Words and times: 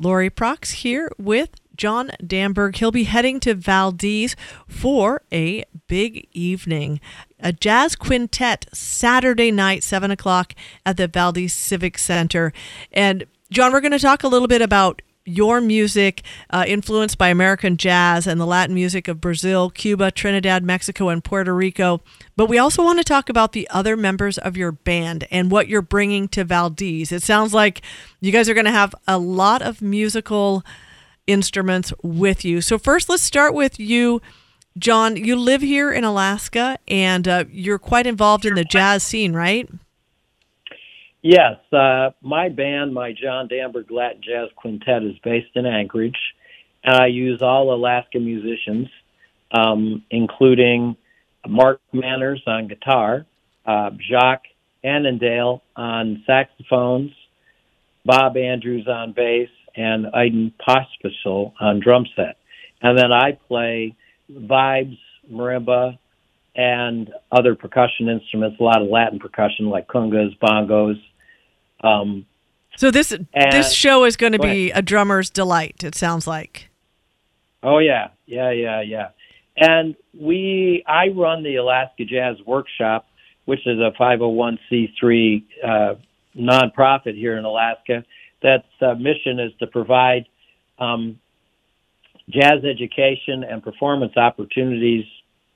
Laurie 0.00 0.30
Prax 0.30 0.72
here 0.72 1.12
with 1.18 1.50
John 1.76 2.10
Damberg. 2.22 2.76
He'll 2.76 2.90
be 2.90 3.04
heading 3.04 3.38
to 3.40 3.54
Valdez 3.54 4.34
for 4.66 5.22
a 5.30 5.64
big 5.88 6.26
evening. 6.32 7.00
A 7.38 7.52
jazz 7.52 7.96
quintet 7.96 8.66
Saturday 8.72 9.50
night, 9.50 9.82
7 9.82 10.10
o'clock 10.10 10.54
at 10.86 10.96
the 10.96 11.06
Valdez 11.06 11.52
Civic 11.52 11.98
Center. 11.98 12.52
And 12.92 13.24
John, 13.50 13.72
we're 13.72 13.80
going 13.80 13.92
to 13.92 13.98
talk 13.98 14.22
a 14.22 14.28
little 14.28 14.48
bit 14.48 14.62
about 14.62 15.02
your 15.24 15.60
music 15.60 16.22
uh, 16.50 16.64
influenced 16.66 17.18
by 17.18 17.28
American 17.28 17.76
jazz 17.76 18.26
and 18.26 18.40
the 18.40 18.46
Latin 18.46 18.74
music 18.74 19.08
of 19.08 19.20
Brazil, 19.20 19.70
Cuba, 19.70 20.10
Trinidad, 20.10 20.64
Mexico, 20.64 21.08
and 21.08 21.22
Puerto 21.22 21.54
Rico. 21.54 22.00
But 22.36 22.48
we 22.48 22.58
also 22.58 22.82
want 22.82 22.98
to 22.98 23.04
talk 23.04 23.28
about 23.28 23.52
the 23.52 23.68
other 23.70 23.96
members 23.96 24.38
of 24.38 24.56
your 24.56 24.72
band 24.72 25.26
and 25.30 25.50
what 25.50 25.68
you're 25.68 25.82
bringing 25.82 26.28
to 26.28 26.44
Valdez. 26.44 27.12
It 27.12 27.22
sounds 27.22 27.52
like 27.52 27.82
you 28.20 28.32
guys 28.32 28.48
are 28.48 28.54
going 28.54 28.66
to 28.66 28.72
have 28.72 28.94
a 29.06 29.18
lot 29.18 29.62
of 29.62 29.82
musical 29.82 30.64
instruments 31.26 31.92
with 32.02 32.44
you. 32.44 32.60
So, 32.60 32.78
first, 32.78 33.08
let's 33.08 33.22
start 33.22 33.54
with 33.54 33.78
you. 33.78 34.20
John, 34.78 35.16
you 35.16 35.36
live 35.36 35.62
here 35.62 35.92
in 35.92 36.04
Alaska 36.04 36.78
and 36.88 37.26
uh, 37.26 37.44
you're 37.50 37.78
quite 37.78 38.06
involved 38.06 38.46
in 38.46 38.54
the 38.54 38.64
jazz 38.64 39.02
scene, 39.02 39.32
right? 39.32 39.68
Yes, 41.22 41.56
uh, 41.72 42.10
my 42.22 42.48
band, 42.48 42.94
my 42.94 43.12
John 43.12 43.48
Damberg 43.48 43.90
Latin 43.90 44.22
Jazz 44.22 44.48
Quintet, 44.56 45.02
is 45.02 45.18
based 45.22 45.54
in 45.54 45.66
Anchorage, 45.66 46.16
and 46.82 46.96
I 46.96 47.06
use 47.08 47.42
all 47.42 47.74
Alaska 47.74 48.18
musicians, 48.18 48.88
um, 49.52 50.02
including 50.10 50.96
Mark 51.46 51.80
Manners 51.92 52.42
on 52.46 52.68
guitar, 52.68 53.26
uh, 53.66 53.90
Jacques 54.10 54.46
Annandale 54.82 55.60
on 55.76 56.22
saxophones, 56.26 57.12
Bob 58.06 58.38
Andrews 58.38 58.88
on 58.88 59.12
bass, 59.12 59.50
and 59.76 60.06
Eiden 60.06 60.54
Pospisil 60.66 61.52
on 61.60 61.80
drum 61.80 62.06
set. 62.16 62.38
And 62.80 62.96
then 62.96 63.12
I 63.12 63.32
play 63.46 63.94
vibes, 64.32 64.98
marimba, 65.30 65.98
and 66.56 67.12
other 67.30 67.54
percussion 67.54 68.08
instruments, 68.08 68.58
a 68.58 68.62
lot 68.62 68.80
of 68.80 68.88
Latin 68.88 69.18
percussion 69.18 69.68
like 69.68 69.86
congas, 69.86 70.36
bongos, 70.38 71.00
um, 71.82 72.26
so 72.76 72.90
this 72.90 73.14
this 73.34 73.72
show 73.72 74.04
is 74.04 74.16
going 74.16 74.32
to 74.32 74.38
be 74.38 74.70
a 74.70 74.82
drummer's 74.82 75.30
delight. 75.30 75.84
It 75.84 75.94
sounds 75.94 76.26
like. 76.26 76.70
Oh 77.62 77.78
yeah, 77.78 78.08
yeah, 78.26 78.50
yeah, 78.52 78.80
yeah. 78.80 79.08
And 79.56 79.94
we, 80.18 80.82
I 80.86 81.08
run 81.08 81.42
the 81.42 81.56
Alaska 81.56 82.04
Jazz 82.04 82.36
Workshop, 82.46 83.06
which 83.44 83.66
is 83.66 83.78
a 83.78 83.92
501c3 84.00 85.44
uh, 85.62 85.94
nonprofit 86.34 87.14
here 87.14 87.36
in 87.36 87.44
Alaska. 87.44 88.04
That's 88.42 88.64
uh, 88.80 88.94
mission 88.94 89.38
is 89.38 89.52
to 89.58 89.66
provide 89.66 90.26
um, 90.78 91.20
jazz 92.30 92.64
education 92.64 93.44
and 93.44 93.62
performance 93.62 94.16
opportunities 94.16 95.04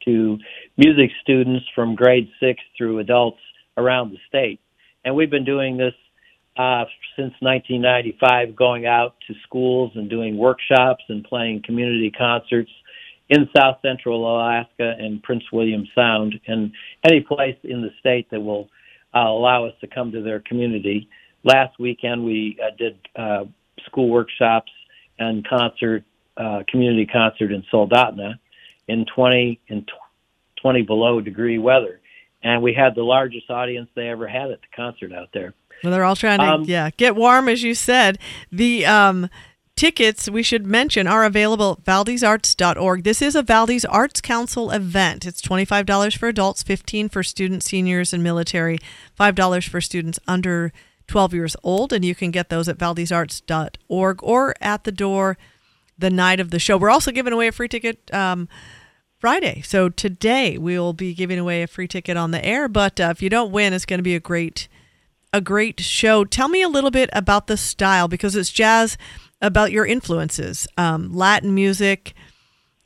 to 0.04 0.38
music 0.76 1.10
students 1.22 1.64
from 1.74 1.94
grade 1.94 2.28
six 2.40 2.60
through 2.76 2.98
adults 2.98 3.40
around 3.78 4.10
the 4.12 4.18
state. 4.28 4.60
And 5.04 5.14
we've 5.14 5.30
been 5.30 5.46
doing 5.46 5.78
this 5.78 5.94
uh, 6.56 6.84
since 7.16 7.34
1995, 7.40 8.54
going 8.54 8.86
out 8.86 9.14
to 9.26 9.34
schools 9.44 9.92
and 9.94 10.08
doing 10.08 10.36
workshops 10.36 11.02
and 11.08 11.24
playing 11.24 11.62
community 11.64 12.10
concerts 12.10 12.70
in 13.28 13.48
South 13.56 13.78
Central 13.82 14.36
Alaska 14.36 14.94
and 14.98 15.22
Prince 15.22 15.44
William 15.52 15.86
Sound, 15.94 16.34
and 16.46 16.72
any 17.04 17.20
place 17.20 17.56
in 17.64 17.82
the 17.82 17.90
state 17.98 18.30
that 18.30 18.40
will 18.40 18.68
uh, 19.14 19.20
allow 19.20 19.64
us 19.66 19.74
to 19.80 19.86
come 19.86 20.12
to 20.12 20.22
their 20.22 20.40
community. 20.40 21.08
Last 21.42 21.78
weekend, 21.78 22.24
we 22.24 22.58
uh, 22.62 22.74
did 22.76 22.98
uh, 23.16 23.44
school 23.86 24.08
workshops 24.08 24.70
and 25.18 25.46
concert, 25.46 26.04
uh, 26.36 26.62
community 26.68 27.06
concert 27.06 27.52
in 27.52 27.64
Soldotna 27.72 28.38
in 28.88 29.06
20 29.14 29.60
in 29.68 29.86
20 30.60 30.82
below 30.82 31.20
degree 31.20 31.58
weather, 31.58 32.00
and 32.44 32.62
we 32.62 32.74
had 32.74 32.94
the 32.94 33.02
largest 33.02 33.50
audience 33.50 33.88
they 33.96 34.08
ever 34.08 34.28
had 34.28 34.50
at 34.50 34.60
the 34.60 34.68
concert 34.76 35.12
out 35.12 35.30
there. 35.32 35.54
Well, 35.82 35.92
they're 35.92 36.04
all 36.04 36.14
trying 36.14 36.38
to 36.38 36.44
um, 36.44 36.64
yeah 36.64 36.90
get 36.96 37.16
warm, 37.16 37.48
as 37.48 37.62
you 37.62 37.74
said. 37.74 38.18
The 38.52 38.86
um, 38.86 39.28
tickets 39.76 40.30
we 40.30 40.42
should 40.42 40.66
mention 40.66 41.06
are 41.06 41.24
available 41.24 41.78
at 41.78 41.84
valdezarts.org. 41.84 43.02
This 43.02 43.20
is 43.20 43.34
a 43.34 43.42
Valdez 43.42 43.84
Arts 43.84 44.20
Council 44.20 44.70
event. 44.70 45.26
It's 45.26 45.40
twenty 45.40 45.64
five 45.64 45.86
dollars 45.86 46.14
for 46.14 46.28
adults, 46.28 46.62
fifteen 46.62 47.08
for 47.08 47.22
students, 47.22 47.66
seniors, 47.66 48.12
and 48.12 48.22
military, 48.22 48.78
five 49.16 49.34
dollars 49.34 49.64
for 49.64 49.80
students 49.80 50.20
under 50.28 50.72
twelve 51.08 51.34
years 51.34 51.56
old, 51.62 51.92
and 51.92 52.04
you 52.04 52.14
can 52.14 52.30
get 52.30 52.50
those 52.50 52.68
at 52.68 52.78
valdezarts.org 52.78 54.22
or 54.22 54.54
at 54.60 54.84
the 54.84 54.92
door 54.92 55.36
the 55.98 56.10
night 56.10 56.40
of 56.40 56.50
the 56.50 56.58
show. 56.58 56.76
We're 56.76 56.90
also 56.90 57.10
giving 57.10 57.32
away 57.32 57.48
a 57.48 57.52
free 57.52 57.68
ticket. 57.68 58.12
Um, 58.12 58.48
Friday. 59.24 59.62
So 59.62 59.88
today 59.88 60.58
we 60.58 60.78
will 60.78 60.92
be 60.92 61.14
giving 61.14 61.38
away 61.38 61.62
a 61.62 61.66
free 61.66 61.88
ticket 61.88 62.14
on 62.14 62.30
the 62.30 62.44
air. 62.44 62.68
But 62.68 63.00
uh, 63.00 63.04
if 63.04 63.22
you 63.22 63.30
don't 63.30 63.52
win, 63.52 63.72
it's 63.72 63.86
going 63.86 63.98
to 63.98 64.02
be 64.02 64.14
a 64.14 64.20
great 64.20 64.68
a 65.32 65.40
great 65.40 65.80
show. 65.80 66.26
Tell 66.26 66.50
me 66.50 66.60
a 66.60 66.68
little 66.68 66.90
bit 66.90 67.08
about 67.14 67.46
the 67.46 67.56
style 67.56 68.06
because 68.06 68.36
it's 68.36 68.50
jazz 68.50 68.98
about 69.40 69.72
your 69.72 69.86
influences, 69.86 70.68
um, 70.76 71.10
Latin 71.10 71.54
music, 71.54 72.12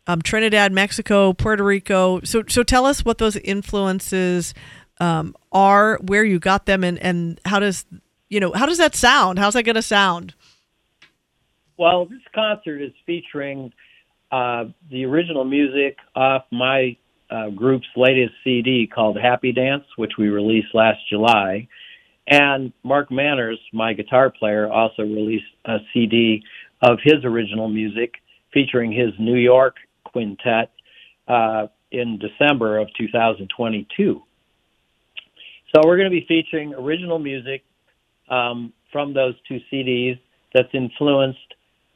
um, 0.07 0.23
Trinidad, 0.23 0.71
Mexico, 0.71 1.33
Puerto 1.33 1.65
Rico. 1.65 2.21
So, 2.21 2.45
so 2.47 2.63
tell 2.63 2.87
us 2.87 3.05
what 3.05 3.19
those 3.19 3.35
influences 3.39 4.55
um, 5.01 5.35
are, 5.51 5.99
where 6.03 6.23
you 6.23 6.39
got 6.39 6.67
them, 6.67 6.85
and 6.85 7.01
and 7.01 7.41
how 7.47 7.59
does 7.59 7.85
you 8.29 8.39
know 8.39 8.53
how 8.53 8.67
does 8.67 8.79
that 8.79 8.95
sound? 8.95 9.41
How's 9.41 9.55
that 9.55 9.65
going 9.65 9.75
to 9.75 9.83
sound? 9.83 10.35
Well, 11.77 12.07
this 12.07 12.23
concert 12.33 12.81
is 12.81 12.93
featuring 13.07 13.73
uh, 14.31 14.65
the 14.91 15.05
original 15.05 15.45
music 15.45 15.97
off 16.15 16.45
my 16.53 16.97
uh, 17.31 17.51
group's 17.51 17.87
latest 17.97 18.33
CD 18.45 18.89
called 18.93 19.19
Happy 19.21 19.53
Dance, 19.53 19.85
which 19.97 20.13
we 20.19 20.29
released 20.29 20.75
last 20.75 20.99
July. 21.09 21.69
And 22.27 22.73
Mark 22.83 23.11
Manners, 23.11 23.59
my 23.73 23.95
guitar 23.95 24.31
player, 24.31 24.71
also 24.71 25.03
released 25.03 25.45
a 25.65 25.79
CD 25.93 26.43
of 26.83 26.99
his 27.03 27.25
original 27.25 27.69
music 27.69 28.15
featuring 28.53 28.93
his 28.93 29.11
New 29.19 29.37
York 29.37 29.77
quintet 30.05 30.71
uh, 31.27 31.67
in 31.91 32.19
December 32.19 32.79
of 32.79 32.89
2022. 32.99 34.23
So 35.75 35.83
we're 35.85 35.97
going 35.97 36.11
to 36.11 36.11
be 36.11 36.27
featuring 36.27 36.75
original 36.75 37.19
music 37.19 37.63
um, 38.31 38.73
from 38.93 39.15
those 39.15 39.35
two 39.47 39.59
CDs 39.73 40.19
that's 40.55 40.69
influenced 40.73 41.39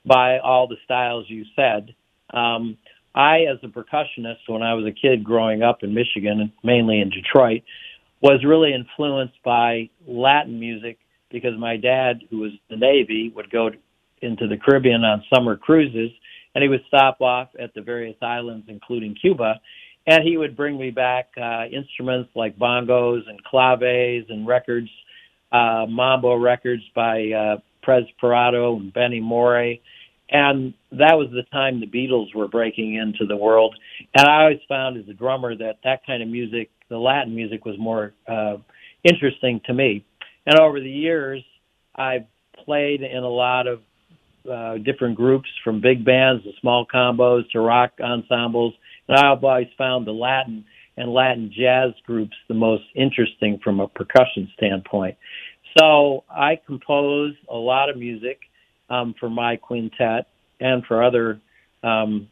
by 0.04 0.38
all 0.38 0.66
the 0.66 0.76
styles 0.84 1.24
you 1.28 1.44
said. 1.56 1.94
Um, 2.32 2.76
I, 3.14 3.40
as 3.42 3.58
a 3.62 3.68
percussionist, 3.68 4.48
when 4.48 4.62
I 4.62 4.74
was 4.74 4.86
a 4.86 4.92
kid 4.92 5.22
growing 5.22 5.62
up 5.62 5.82
in 5.82 5.92
Michigan, 5.92 6.52
mainly 6.64 7.00
in 7.00 7.10
Detroit, 7.10 7.62
was 8.22 8.44
really 8.44 8.72
influenced 8.72 9.42
by 9.44 9.90
Latin 10.06 10.58
music 10.58 10.98
because 11.30 11.58
my 11.58 11.76
dad, 11.76 12.22
who 12.30 12.38
was 12.38 12.52
in 12.52 12.78
the 12.78 12.86
Navy, 12.86 13.32
would 13.34 13.50
go 13.50 13.70
into 14.22 14.46
the 14.46 14.56
Caribbean 14.56 15.02
on 15.04 15.24
summer 15.34 15.56
cruises, 15.56 16.10
and 16.54 16.62
he 16.62 16.68
would 16.68 16.84
stop 16.86 17.20
off 17.20 17.48
at 17.58 17.74
the 17.74 17.82
various 17.82 18.16
islands, 18.22 18.66
including 18.68 19.14
Cuba, 19.20 19.60
and 20.06 20.22
he 20.24 20.36
would 20.36 20.56
bring 20.56 20.78
me 20.78 20.90
back 20.90 21.28
uh, 21.40 21.64
instruments 21.66 22.30
like 22.34 22.58
bongos 22.58 23.28
and 23.28 23.42
claves 23.44 24.26
and 24.28 24.46
records, 24.46 24.88
uh, 25.52 25.86
mambo 25.88 26.34
records 26.34 26.82
by 26.94 27.30
uh, 27.30 27.56
Perez 27.84 28.04
Prado 28.18 28.76
and 28.76 28.92
Benny 28.92 29.20
Moré. 29.20 29.80
And 30.32 30.72
that 30.92 31.14
was 31.14 31.28
the 31.30 31.42
time 31.52 31.80
the 31.80 31.86
Beatles 31.86 32.34
were 32.34 32.48
breaking 32.48 32.94
into 32.94 33.26
the 33.26 33.36
world. 33.36 33.76
And 34.14 34.26
I 34.26 34.42
always 34.42 34.60
found 34.68 34.96
as 34.96 35.08
a 35.08 35.12
drummer 35.12 35.54
that 35.56 35.78
that 35.84 36.06
kind 36.06 36.22
of 36.22 36.28
music 36.28 36.70
the 36.88 36.98
Latin 36.98 37.34
music 37.34 37.64
was 37.64 37.76
more 37.78 38.12
uh, 38.28 38.56
interesting 39.02 39.60
to 39.64 39.72
me. 39.72 40.04
And 40.46 40.58
over 40.58 40.78
the 40.78 40.90
years, 40.90 41.42
I've 41.94 42.26
played 42.64 43.00
in 43.00 43.22
a 43.22 43.28
lot 43.28 43.66
of 43.66 43.80
uh, 44.50 44.76
different 44.78 45.16
groups, 45.16 45.48
from 45.64 45.80
big 45.80 46.04
bands 46.04 46.44
to 46.44 46.50
small 46.60 46.84
combos 46.92 47.48
to 47.52 47.60
rock 47.60 47.92
ensembles. 48.02 48.74
And 49.08 49.16
I've 49.16 49.42
always 49.42 49.68
found 49.78 50.06
the 50.06 50.12
Latin 50.12 50.64
and 50.96 51.12
Latin 51.12 51.50
jazz 51.56 51.92
groups 52.06 52.36
the 52.48 52.54
most 52.54 52.84
interesting 52.94 53.58
from 53.64 53.80
a 53.80 53.88
percussion 53.88 54.50
standpoint. 54.56 55.16
So 55.78 56.24
I 56.28 56.60
compose 56.66 57.34
a 57.48 57.56
lot 57.56 57.88
of 57.88 57.96
music 57.96 58.40
um, 58.92 59.14
for 59.18 59.30
my 59.30 59.56
quintet 59.56 60.26
and 60.60 60.84
for 60.84 61.02
other 61.02 61.40
um, 61.82 62.28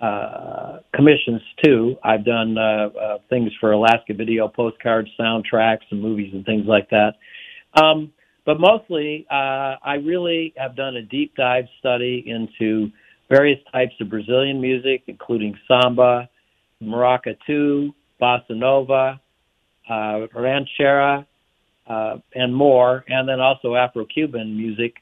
uh, 0.00 0.78
commissions 0.94 1.42
too. 1.62 1.96
I've 2.02 2.24
done 2.24 2.56
uh, 2.58 2.88
uh, 2.88 3.18
things 3.28 3.52
for 3.60 3.72
Alaska 3.72 4.14
Video 4.14 4.48
postcards, 4.48 5.08
soundtracks, 5.20 5.84
and 5.90 6.00
movies 6.00 6.32
and 6.32 6.44
things 6.44 6.64
like 6.66 6.88
that. 6.90 7.12
Um, 7.80 8.12
but 8.46 8.58
mostly, 8.58 9.26
uh, 9.30 9.76
I 9.82 9.94
really 10.02 10.54
have 10.56 10.76
done 10.76 10.96
a 10.96 11.02
deep 11.02 11.34
dive 11.36 11.64
study 11.78 12.24
into 12.26 12.90
various 13.28 13.58
types 13.72 13.94
of 14.00 14.08
Brazilian 14.08 14.60
music, 14.60 15.02
including 15.08 15.58
samba, 15.68 16.28
maracatu, 16.82 17.92
bossa 18.20 18.50
nova, 18.50 19.20
uh, 19.90 20.26
ranchera, 20.34 21.26
uh, 21.88 22.16
and 22.34 22.54
more, 22.54 23.04
and 23.08 23.28
then 23.28 23.40
also 23.40 23.74
Afro-Cuban 23.74 24.56
music 24.56 24.94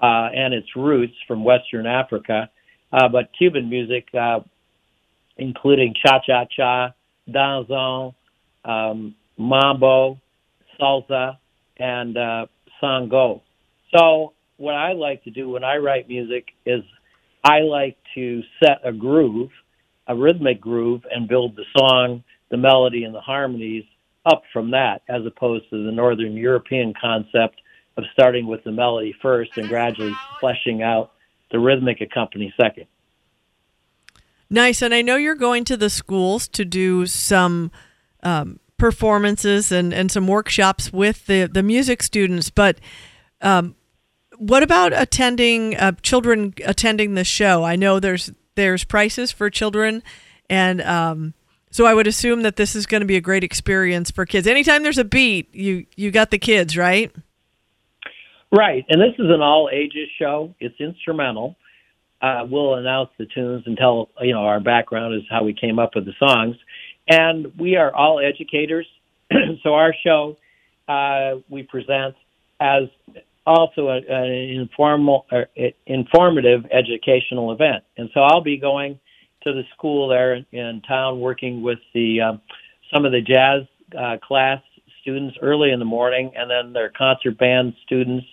uh, 0.00 0.28
and 0.34 0.54
its 0.54 0.68
roots 0.76 1.14
from 1.26 1.44
Western 1.44 1.86
Africa, 1.86 2.50
uh, 2.92 3.08
but 3.08 3.30
Cuban 3.36 3.68
music, 3.68 4.08
uh, 4.18 4.40
including 5.36 5.94
cha 6.04 6.20
cha 6.26 6.44
cha, 6.44 6.94
danzón, 7.28 8.14
um, 8.64 9.14
mambo, 9.38 10.18
salsa, 10.80 11.38
and 11.78 12.16
uh, 12.16 12.46
songo. 12.82 13.42
So, 13.94 14.32
what 14.56 14.74
I 14.74 14.92
like 14.92 15.24
to 15.24 15.30
do 15.30 15.50
when 15.50 15.64
I 15.64 15.76
write 15.76 16.08
music 16.08 16.48
is 16.66 16.82
I 17.44 17.60
like 17.60 17.96
to 18.14 18.42
set 18.62 18.80
a 18.84 18.92
groove, 18.92 19.50
a 20.06 20.14
rhythmic 20.14 20.60
groove, 20.60 21.02
and 21.10 21.28
build 21.28 21.56
the 21.56 21.64
song, 21.76 22.22
the 22.50 22.56
melody, 22.56 23.04
and 23.04 23.14
the 23.14 23.20
harmonies 23.20 23.84
up 24.26 24.42
from 24.52 24.70
that, 24.72 25.02
as 25.08 25.24
opposed 25.24 25.68
to 25.70 25.84
the 25.84 25.92
Northern 25.92 26.34
European 26.34 26.92
concept 27.00 27.60
of 28.00 28.10
starting 28.12 28.46
with 28.46 28.64
the 28.64 28.72
melody 28.72 29.14
first 29.22 29.52
and 29.56 29.68
gradually 29.68 30.14
fleshing 30.40 30.82
out 30.82 31.12
the 31.50 31.58
rhythmic 31.58 32.00
accompaniment 32.00 32.52
second. 32.60 32.86
Nice. 34.48 34.82
And 34.82 34.92
I 34.92 35.02
know 35.02 35.16
you're 35.16 35.34
going 35.34 35.64
to 35.64 35.76
the 35.76 35.90
schools 35.90 36.48
to 36.48 36.64
do 36.64 37.06
some 37.06 37.70
um, 38.22 38.58
performances 38.78 39.70
and, 39.70 39.94
and 39.94 40.10
some 40.10 40.26
workshops 40.26 40.92
with 40.92 41.26
the, 41.26 41.46
the 41.46 41.62
music 41.62 42.02
students, 42.02 42.50
but 42.50 42.80
um, 43.40 43.76
what 44.40 44.62
about 44.62 44.92
attending 44.94 45.76
uh, 45.76 45.92
children 46.02 46.54
attending 46.64 47.14
the 47.14 47.24
show? 47.24 47.62
I 47.62 47.76
know 47.76 48.00
there's 48.00 48.32
there's 48.54 48.84
prices 48.84 49.30
for 49.30 49.50
children, 49.50 50.02
and 50.48 50.80
um, 50.80 51.34
so 51.70 51.84
I 51.84 51.92
would 51.92 52.06
assume 52.06 52.42
that 52.42 52.56
this 52.56 52.74
is 52.74 52.86
going 52.86 53.02
to 53.02 53.06
be 53.06 53.16
a 53.16 53.20
great 53.20 53.44
experience 53.44 54.10
for 54.10 54.24
kids. 54.24 54.46
Anytime 54.46 54.82
there's 54.82 54.98
a 54.98 55.04
beat, 55.04 55.54
you 55.54 55.86
you 55.94 56.10
got 56.10 56.30
the 56.30 56.38
kids, 56.38 56.76
right? 56.76 57.12
Right, 58.52 58.84
and 58.88 59.00
this 59.00 59.14
is 59.14 59.30
an 59.30 59.40
all 59.40 59.70
ages 59.72 60.08
show. 60.18 60.54
It's 60.58 60.74
instrumental. 60.80 61.56
Uh, 62.20 62.44
we'll 62.50 62.74
announce 62.74 63.10
the 63.16 63.26
tunes 63.26 63.62
and 63.66 63.76
tell 63.76 64.10
you 64.20 64.34
know 64.34 64.40
our 64.40 64.60
background 64.60 65.14
is 65.14 65.22
how 65.30 65.44
we 65.44 65.54
came 65.54 65.78
up 65.78 65.94
with 65.94 66.04
the 66.04 66.12
songs, 66.18 66.56
and 67.08 67.52
we 67.58 67.76
are 67.76 67.94
all 67.94 68.18
educators. 68.18 68.86
so 69.62 69.74
our 69.74 69.94
show 70.04 70.36
uh, 70.88 71.36
we 71.48 71.62
present 71.62 72.16
as 72.60 72.88
also 73.46 73.88
a, 73.88 73.98
an 74.08 74.30
informal, 74.32 75.26
or 75.30 75.46
informative 75.86 76.66
educational 76.72 77.52
event. 77.52 77.84
And 77.96 78.10
so 78.12 78.20
I'll 78.20 78.42
be 78.42 78.58
going 78.58 78.98
to 79.44 79.52
the 79.52 79.62
school 79.76 80.08
there 80.08 80.34
in, 80.34 80.46
in 80.52 80.82
town, 80.86 81.20
working 81.20 81.62
with 81.62 81.78
the 81.94 82.20
um, 82.20 82.40
some 82.92 83.04
of 83.04 83.12
the 83.12 83.20
jazz 83.20 83.62
uh, 83.96 84.16
class 84.18 84.60
students 85.00 85.36
early 85.40 85.70
in 85.70 85.78
the 85.78 85.84
morning, 85.84 86.32
and 86.36 86.50
then 86.50 86.72
their 86.72 86.90
concert 86.90 87.38
band 87.38 87.74
students 87.86 88.26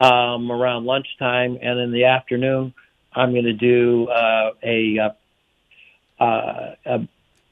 um, 0.00 0.50
around 0.50 0.84
lunchtime, 0.84 1.58
and 1.60 1.78
in 1.78 1.92
the 1.92 2.04
afternoon, 2.04 2.74
I'm 3.12 3.32
going 3.32 3.44
to 3.44 3.52
do 3.52 4.08
uh, 4.08 4.50
a, 4.62 4.98
uh, 4.98 6.22
uh, 6.22 6.74
a, 6.84 7.08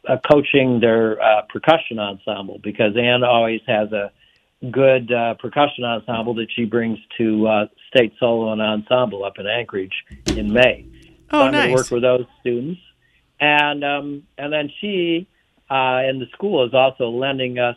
a 0.07 0.19
coaching 0.19 0.81
their 0.81 1.21
uh, 1.21 1.43
percussion 1.49 1.99
ensemble 1.99 2.61
because 2.63 2.97
Ann 2.97 3.25
always 3.25 3.63
has 3.67 3.91
a 3.93 4.13
good 4.71 5.13
uh, 5.13 5.35
percussion 5.35 5.85
ensemble 5.85 6.35
that 6.35 6.49
she 6.55 6.65
brings 6.65 6.99
to 7.19 7.47
uh, 7.47 7.67
State 7.89 8.15
Solo 8.19 8.53
and 8.53 8.61
Ensemble 8.61 9.25
up 9.25 9.39
in 9.39 9.47
Anchorage 9.47 9.95
in 10.37 10.53
May. 10.53 10.87
Oh, 11.31 11.41
so 11.41 11.47
I'm 11.47 11.53
nice. 11.53 11.61
going 11.61 11.69
to 11.69 11.75
work 11.75 11.91
with 11.91 12.03
those 12.03 12.27
students, 12.41 12.81
and 13.41 13.85
um, 13.85 14.23
and 14.39 14.53
then 14.53 14.71
she 14.81 15.27
uh, 15.71 16.05
and 16.05 16.21
the 16.21 16.27
school 16.33 16.65
is 16.67 16.75
also 16.75 17.09
lending 17.09 17.59
us 17.59 17.77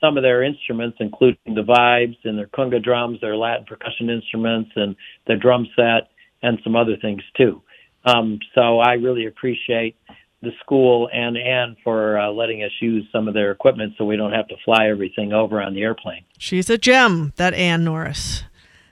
some 0.00 0.16
of 0.16 0.22
their 0.22 0.42
instruments, 0.42 0.98
including 1.00 1.54
the 1.54 1.62
vibes 1.62 2.16
and 2.24 2.38
their 2.38 2.46
conga 2.46 2.82
drums, 2.82 3.20
their 3.20 3.36
Latin 3.36 3.64
percussion 3.66 4.10
instruments, 4.10 4.70
and 4.76 4.96
the 5.26 5.36
drum 5.36 5.66
set, 5.76 6.08
and 6.42 6.58
some 6.62 6.76
other 6.76 6.96
things 6.96 7.22
too. 7.36 7.62
Um, 8.04 8.38
so 8.54 8.78
I 8.78 8.94
really 8.94 9.26
appreciate 9.26 9.96
the 10.40 10.50
school 10.60 11.08
and 11.12 11.36
Anne 11.36 11.76
for 11.82 12.18
uh, 12.18 12.30
letting 12.30 12.62
us 12.62 12.70
use 12.80 13.04
some 13.10 13.26
of 13.26 13.34
their 13.34 13.50
equipment 13.50 13.94
so 13.98 14.04
we 14.04 14.16
don't 14.16 14.32
have 14.32 14.46
to 14.48 14.54
fly 14.64 14.88
everything 14.88 15.32
over 15.32 15.60
on 15.60 15.74
the 15.74 15.82
airplane. 15.82 16.24
She's 16.38 16.70
a 16.70 16.78
gem, 16.78 17.32
that 17.36 17.54
Anne 17.54 17.82
Norris. 17.84 18.44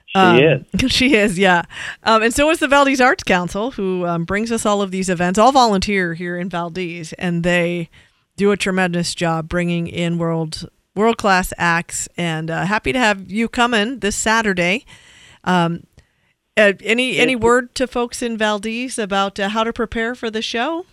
She 0.07 0.19
Um, 0.19 0.37
is. 0.39 0.91
She 0.91 1.15
is, 1.15 1.39
yeah. 1.39 1.63
Um, 2.03 2.21
and 2.23 2.33
so 2.33 2.49
is 2.49 2.59
the 2.59 2.67
Valdez 2.67 2.99
Arts 2.99 3.23
Council, 3.23 3.71
who 3.71 4.05
um, 4.05 4.25
brings 4.25 4.51
us 4.51 4.65
all 4.65 4.81
of 4.81 4.91
these 4.91 5.09
events, 5.09 5.39
all 5.39 5.53
volunteer 5.53 6.15
here 6.15 6.37
in 6.37 6.49
Valdez, 6.49 7.13
and 7.13 7.43
they 7.43 7.89
do 8.35 8.51
a 8.51 8.57
tremendous 8.57 9.15
job 9.15 9.47
bringing 9.47 9.87
in 9.87 10.17
world 10.17 10.69
world 10.97 11.17
class 11.17 11.53
acts. 11.57 12.09
And 12.17 12.51
uh, 12.51 12.65
happy 12.65 12.91
to 12.91 12.99
have 12.99 13.31
you 13.31 13.47
coming 13.47 13.99
this 13.99 14.15
Saturday. 14.15 14.85
Um, 15.43 15.85
uh, 16.57 16.73
any 16.83 17.19
any 17.19 17.35
word 17.35 17.75
to 17.75 17.85
folks 17.85 18.23
in 18.23 18.35
Valdez 18.35 18.97
about 18.97 19.39
uh, 19.39 19.49
how 19.49 19.63
to 19.63 19.71
prepare 19.71 20.15
for 20.15 20.31
the 20.31 20.41
show? 20.41 20.87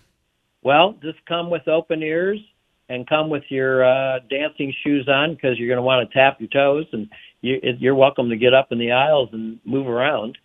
Well, 0.61 0.95
just 1.01 1.23
come 1.25 1.49
with 1.49 1.67
open 1.67 2.03
ears 2.03 2.39
and 2.87 3.07
come 3.07 3.29
with 3.29 3.43
your 3.49 3.83
uh, 3.83 4.19
dancing 4.29 4.73
shoes 4.83 5.07
on 5.07 5.33
because 5.33 5.57
you're 5.57 5.67
going 5.67 5.77
to 5.77 5.83
want 5.83 6.07
to 6.07 6.13
tap 6.15 6.39
your 6.39 6.49
toes, 6.49 6.85
and 6.91 7.09
you, 7.41 7.59
you're 7.79 7.95
welcome 7.95 8.29
to 8.29 8.35
get 8.35 8.53
up 8.53 8.71
in 8.71 8.77
the 8.77 8.91
aisles 8.91 9.29
and 9.33 9.59
move 9.65 9.87
around. 9.87 10.37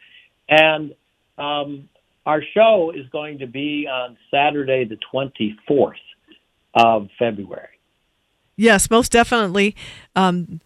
And 0.49 0.95
um, 1.37 1.89
our 2.25 2.43
show 2.55 2.93
is 2.95 3.07
going 3.11 3.39
to 3.39 3.47
be 3.47 3.87
on 3.91 4.17
Saturday, 4.31 4.85
the 4.85 4.99
24th 5.12 5.93
of 6.75 7.09
February. 7.19 7.80
Yes, 8.61 8.91
most 8.91 9.11
definitely. 9.11 9.75
Um, 10.15 10.61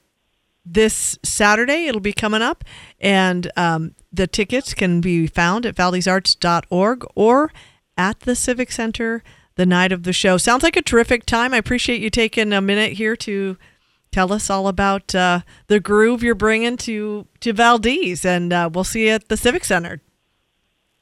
this 0.67 1.17
Saturday, 1.23 1.87
it'll 1.87 2.01
be 2.01 2.13
coming 2.13 2.43
up, 2.43 2.65
and 2.99 3.53
um, 3.57 3.95
the 4.13 4.27
tickets 4.27 4.75
can 4.75 5.01
be 5.01 5.29
found 5.29 5.65
at 5.65 5.77
valdezarts.org 5.77 7.07
or 7.15 7.53
at 7.97 8.19
the 8.21 8.35
Civic 8.35 8.73
Center 8.73 9.23
the 9.55 9.65
night 9.65 9.93
of 9.93 10.03
the 10.03 10.13
show. 10.13 10.39
Sounds 10.39 10.65
like 10.65 10.77
a 10.77 10.83
terrific 10.83 11.25
time. 11.25 11.55
I 11.55 11.59
appreciate 11.59 12.01
you 12.01 12.11
taking 12.11 12.53
a 12.53 12.61
minute 12.61 12.95
here 12.95 13.15
to 13.15 13.57
tell 14.11 14.33
us 14.33 14.51
all 14.51 14.67
about 14.67 15.15
uh, 15.15 15.43
the 15.69 15.79
groove 15.79 16.25
you're 16.25 16.35
bringing 16.35 16.77
to 16.79 17.29
to 17.39 17.53
Valdez, 17.53 18.25
and 18.25 18.53
uh, 18.53 18.69
we'll 18.73 18.83
see 18.83 19.07
you 19.07 19.11
at 19.13 19.29
the 19.29 19.37
Civic 19.37 19.65
Center. 19.65 20.01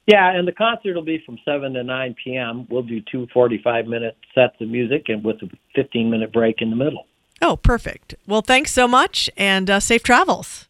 Yeah, 0.06 0.36
and 0.36 0.46
the 0.48 0.52
concert 0.52 0.94
will 0.94 1.02
be 1.02 1.22
from 1.24 1.38
7 1.44 1.74
to 1.74 1.84
9 1.84 2.16
p.m. 2.22 2.66
We'll 2.68 2.82
do 2.82 3.00
two 3.00 3.28
45 3.32 3.86
minute 3.86 4.16
sets 4.34 4.60
of 4.60 4.68
music 4.68 5.08
and 5.08 5.22
with 5.22 5.36
a 5.42 5.50
15 5.74 6.10
minute 6.10 6.32
break 6.32 6.60
in 6.60 6.70
the 6.70 6.76
middle. 6.76 7.06
Oh, 7.40 7.56
perfect. 7.56 8.14
Well, 8.26 8.42
thanks 8.42 8.72
so 8.72 8.86
much, 8.86 9.28
and 9.36 9.68
uh, 9.68 9.80
safe 9.80 10.02
travels. 10.02 10.68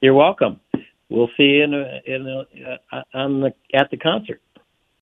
You're 0.00 0.14
welcome. 0.14 0.60
We'll 1.08 1.30
see 1.36 1.44
you 1.44 1.64
in, 1.64 1.74
a, 1.74 2.00
in 2.04 2.26
a, 2.26 2.96
uh, 2.96 3.02
on 3.14 3.40
the, 3.40 3.54
at 3.72 3.90
the 3.90 3.96
concert. 3.96 4.40